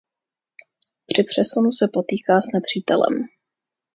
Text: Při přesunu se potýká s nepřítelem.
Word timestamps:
Při 1.05 1.23
přesunu 1.23 1.71
se 1.71 1.87
potýká 1.93 2.41
s 2.41 2.51
nepřítelem. 2.53 3.15